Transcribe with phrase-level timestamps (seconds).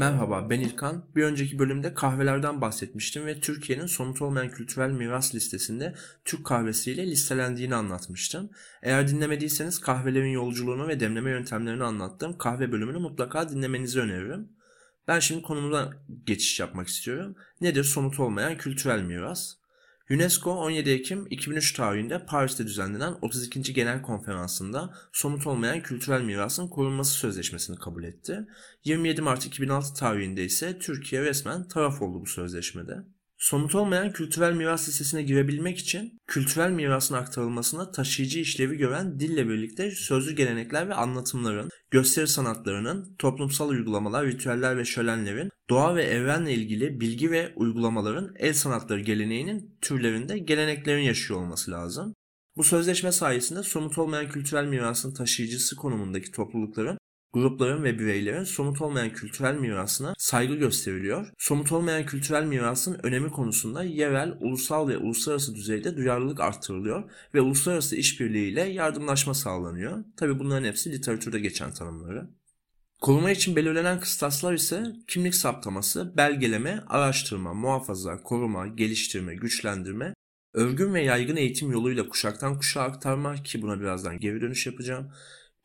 [0.00, 1.04] Merhaba ben İlkan.
[1.16, 5.94] Bir önceki bölümde kahvelerden bahsetmiştim ve Türkiye'nin somut olmayan kültürel miras listesinde
[6.24, 8.50] Türk kahvesiyle listelendiğini anlatmıştım.
[8.82, 14.48] Eğer dinlemediyseniz kahvelerin yolculuğunu ve demleme yöntemlerini anlattığım kahve bölümünü mutlaka dinlemenizi öneririm.
[15.08, 15.92] Ben şimdi konumuza
[16.26, 17.36] geçiş yapmak istiyorum.
[17.60, 19.59] Nedir somut olmayan kültürel miras?
[20.10, 23.74] UNESCO 17 Ekim 2003 tarihinde Paris'te düzenlenen 32.
[23.74, 28.46] Genel Konferansı'nda somut olmayan kültürel mirasın korunması sözleşmesini kabul etti.
[28.84, 32.94] 27 Mart 2006 tarihinde ise Türkiye resmen taraf oldu bu sözleşmede.
[33.40, 39.90] Somut olmayan kültürel miras listesine girebilmek için kültürel mirasın aktarılmasına taşıyıcı işlevi gören dille birlikte
[39.90, 47.00] sözlü gelenekler ve anlatımların, gösteri sanatlarının, toplumsal uygulamalar, ritüeller ve şölenlerin, doğa ve evrenle ilgili
[47.00, 52.14] bilgi ve uygulamaların el sanatları geleneğinin türlerinde geleneklerin yaşıyor olması lazım.
[52.56, 56.98] Bu sözleşme sayesinde somut olmayan kültürel mirasın taşıyıcısı konumundaki toplulukların
[57.32, 61.32] grupların ve bireylerin somut olmayan kültürel mirasına saygı gösteriliyor.
[61.38, 67.96] Somut olmayan kültürel mirasın önemi konusunda yerel, ulusal ve uluslararası düzeyde duyarlılık arttırılıyor ve uluslararası
[67.96, 70.04] işbirliğiyle yardımlaşma sağlanıyor.
[70.16, 72.28] Tabi bunların hepsi literatürde geçen tanımları.
[73.00, 80.14] Koruma için belirlenen kıstaslar ise kimlik saptaması, belgeleme, araştırma, muhafaza, koruma, geliştirme, güçlendirme,
[80.54, 85.12] örgün ve yaygın eğitim yoluyla kuşaktan kuşağa aktarma ki buna birazdan geri dönüş yapacağım,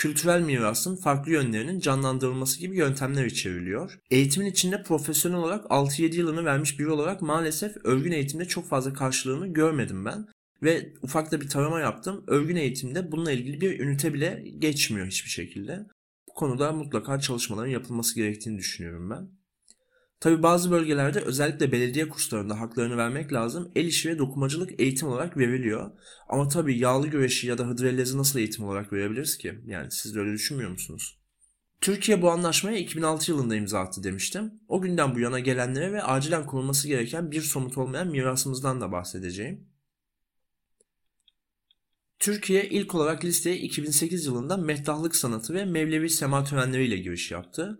[0.00, 3.98] kültürel mirasın farklı yönlerinin canlandırılması gibi yöntemler içeriliyor.
[4.10, 9.46] Eğitimin içinde profesyonel olarak 6-7 yılını vermiş biri olarak maalesef örgün eğitimde çok fazla karşılığını
[9.46, 10.26] görmedim ben.
[10.62, 12.24] Ve ufak da bir tarama yaptım.
[12.26, 15.86] Örgün eğitimde bununla ilgili bir ünite bile geçmiyor hiçbir şekilde.
[16.28, 19.39] Bu konuda mutlaka çalışmaların yapılması gerektiğini düşünüyorum ben.
[20.20, 23.72] Tabi bazı bölgelerde özellikle belediye kurslarında haklarını vermek lazım.
[23.74, 25.90] El işi ve dokumacılık eğitim olarak veriliyor.
[26.28, 29.60] Ama tabi yağlı güreşi ya da hıdrellezi nasıl eğitim olarak verebiliriz ki?
[29.66, 31.20] Yani siz de öyle düşünmüyor musunuz?
[31.80, 34.52] Türkiye bu anlaşmaya 2006 yılında imza attı demiştim.
[34.68, 39.68] O günden bu yana gelenlere ve acilen korunması gereken bir somut olmayan mirasımızdan da bahsedeceğim.
[42.18, 47.78] Türkiye ilk olarak listeye 2008 yılında mehtahlık sanatı ve Mevlevi sema törenleriyle giriş yaptı.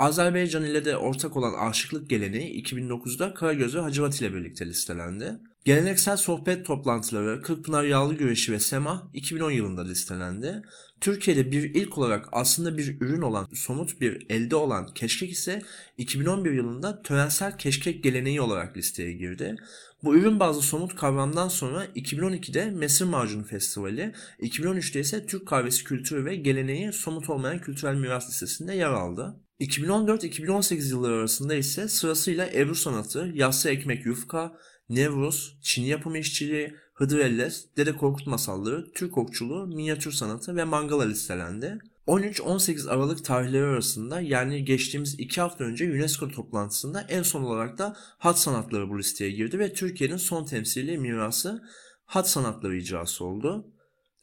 [0.00, 5.38] Azerbaycan ile de ortak olan aşıklık geleneği 2009'da Karagöz ve Hacivat ile birlikte listelendi.
[5.64, 10.62] Geleneksel sohbet toplantıları, Kırkpınar Yağlı Güreşi ve Sema 2010 yılında listelendi.
[11.00, 15.62] Türkiye'de bir ilk olarak aslında bir ürün olan, somut bir elde olan keşkek ise
[15.98, 19.56] 2011 yılında törensel keşkek geleneği olarak listeye girdi.
[20.04, 26.24] Bu ürün bazlı somut kavramdan sonra 2012'de Mesir Macunu Festivali, 2013'te ise Türk kahvesi kültürü
[26.24, 29.36] ve geleneği somut olmayan kültürel miras listesinde yer aldı.
[29.60, 34.52] 2014-2018 yılları arasında ise sırasıyla Ebru Sanatı, Yassı Ekmek Yufka,
[34.88, 41.78] Nevruz, Çin yapımı işçiliği, Hıdrellez, Dede Korkut masalları, Türk okçuluğu, minyatür sanatı ve mangala listelendi.
[42.06, 47.96] 13-18 Aralık tarihleri arasında yani geçtiğimiz 2 hafta önce UNESCO toplantısında en son olarak da
[48.18, 51.62] hat sanatları bu listeye girdi ve Türkiye'nin son temsili mirası
[52.04, 53.66] hat sanatları icrası oldu.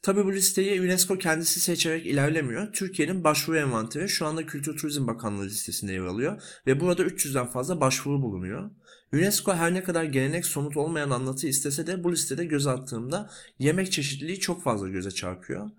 [0.02, 2.72] Tabi bu listeyi UNESCO kendisi seçerek ilerlemiyor.
[2.72, 7.80] Türkiye'nin başvuru envanteri şu anda Kültür Turizm Bakanlığı listesinde yer alıyor ve burada 300'den fazla
[7.80, 8.70] başvuru bulunuyor.
[9.12, 13.92] UNESCO her ne kadar gelenek somut olmayan anlatı istese de bu listede göz attığımda yemek
[13.92, 15.70] çeşitliliği çok fazla göze çarpıyor.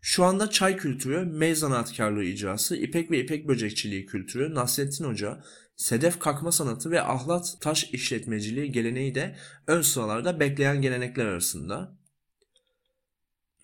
[0.00, 5.44] Şu anda çay kültürü, mey zanaatkarlığı icrası, ipek ve ipek böcekçiliği kültürü, Nasrettin Hoca,
[5.76, 12.01] sedef kakma sanatı ve ahlat taş işletmeciliği geleneği de ön sıralarda bekleyen gelenekler arasında.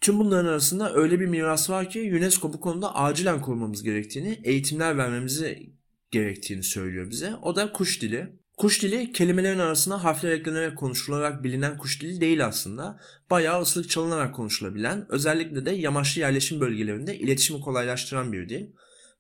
[0.09, 4.99] Tüm bunların arasında öyle bir miras var ki UNESCO bu konuda acilen korumamız gerektiğini, eğitimler
[4.99, 5.73] vermemizi
[6.11, 7.35] gerektiğini söylüyor bize.
[7.43, 8.33] O da kuş dili.
[8.57, 13.01] Kuş dili kelimelerin arasına harfler eklenerek konuşularak bilinen kuş dili değil aslında.
[13.31, 18.67] Bayağı ıslık çalınarak konuşulabilen, özellikle de yamaçlı yerleşim bölgelerinde iletişimi kolaylaştıran bir dil.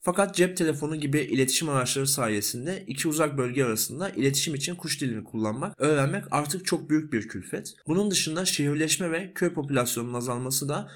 [0.00, 5.24] Fakat cep telefonu gibi iletişim araçları sayesinde iki uzak bölge arasında iletişim için kuş dilini
[5.24, 7.74] kullanmak, öğrenmek artık çok büyük bir külfet.
[7.86, 10.90] Bunun dışında şehirleşme ve köy popülasyonunun azalması da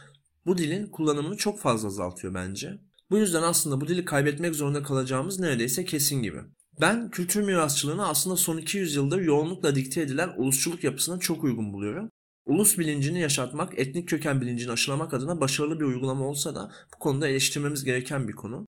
[0.46, 2.78] bu dilin kullanımını çok fazla azaltıyor bence.
[3.10, 6.38] Bu yüzden aslında bu dili kaybetmek zorunda kalacağımız neredeyse kesin gibi.
[6.80, 12.10] Ben kültür mirasçılığını aslında son 200 yıldır yoğunlukla dikte edilen ulusçuluk yapısına çok uygun buluyorum.
[12.46, 17.28] Ulus bilincini yaşatmak, etnik köken bilincini aşılamak adına başarılı bir uygulama olsa da bu konuda
[17.28, 18.66] eleştirmemiz gereken bir konu.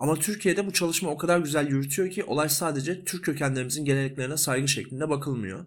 [0.00, 4.68] Ama Türkiye'de bu çalışma o kadar güzel yürütüyor ki olay sadece Türk kökenlerimizin geleneklerine saygı
[4.68, 5.66] şeklinde bakılmıyor.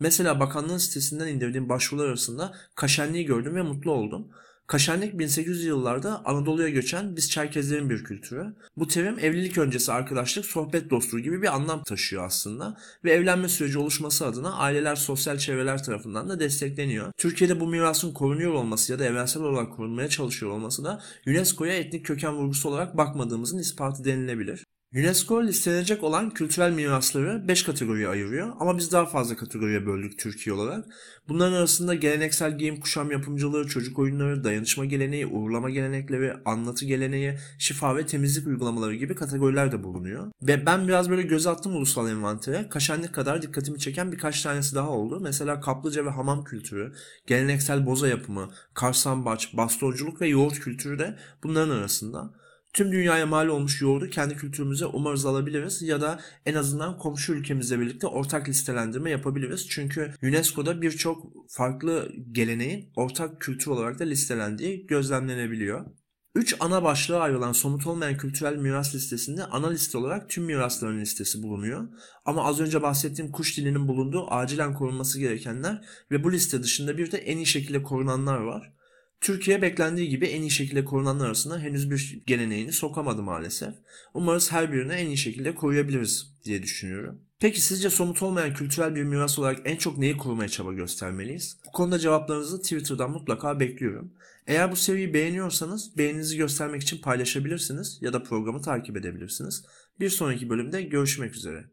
[0.00, 4.28] Mesela bakanlığın sitesinden indirdiğim başvurular arasında kaşenliği gördüm ve mutlu oldum.
[4.70, 8.54] Kaşenlik 1800 yıllarda Anadolu'ya göçen biz Çerkezlerin bir kültürü.
[8.76, 13.78] Bu terim evlilik öncesi arkadaşlık, sohbet dostluğu gibi bir anlam taşıyor aslında ve evlenme süreci
[13.78, 17.12] oluşması adına aileler sosyal çevreler tarafından da destekleniyor.
[17.16, 22.06] Türkiye'de bu mirasın korunuyor olması ya da evrensel olarak korunmaya çalışıyor olması da UNESCO'ya etnik
[22.06, 24.64] köken vurgusu olarak bakmadığımızın ispatı denilebilir.
[24.94, 30.54] UNESCO listelenecek olan kültürel mirasları 5 kategoriye ayırıyor ama biz daha fazla kategoriye böldük Türkiye
[30.54, 30.84] olarak.
[31.28, 37.96] Bunların arasında geleneksel giyim kuşam yapımcılığı, çocuk oyunları, dayanışma geleneği, uğurlama gelenekleri, anlatı geleneği, şifa
[37.96, 40.32] ve temizlik uygulamaları gibi kategoriler de bulunuyor.
[40.42, 42.68] Ve ben biraz böyle göz attım ulusal envantere.
[42.68, 45.20] Kaşenlik kadar dikkatimi çeken birkaç tanesi daha oldu.
[45.22, 46.92] Mesela kaplıca ve hamam kültürü,
[47.26, 52.39] geleneksel boza yapımı, karsambaç, bastonculuk ve yoğurt kültürü de bunların arasında.
[52.72, 57.80] Tüm dünyaya mal olmuş yoğurdu kendi kültürümüze umarız alabiliriz ya da en azından komşu ülkemizle
[57.80, 59.68] birlikte ortak listelendirme yapabiliriz.
[59.68, 65.86] Çünkü UNESCO'da birçok farklı geleneğin ortak kültür olarak da listelendiği gözlemlenebiliyor.
[66.34, 71.42] Üç ana başlığa ayrılan somut olmayan kültürel miras listesinde ana liste olarak tüm mirasların listesi
[71.42, 71.88] bulunuyor.
[72.24, 77.10] Ama az önce bahsettiğim kuş dilinin bulunduğu acilen korunması gerekenler ve bu liste dışında bir
[77.10, 78.72] de en iyi şekilde korunanlar var.
[79.20, 83.74] Türkiye beklendiği gibi en iyi şekilde korunanlar arasında henüz bir geleneğini sokamadı maalesef.
[84.14, 87.20] Umarız her birini en iyi şekilde koruyabiliriz diye düşünüyorum.
[87.40, 91.56] Peki sizce somut olmayan kültürel bir miras olarak en çok neyi korumaya çaba göstermeliyiz?
[91.66, 94.12] Bu konuda cevaplarınızı Twitter'dan mutlaka bekliyorum.
[94.46, 99.64] Eğer bu seriyi beğeniyorsanız beğeninizi göstermek için paylaşabilirsiniz ya da programı takip edebilirsiniz.
[100.00, 101.64] Bir sonraki bölümde görüşmek üzere.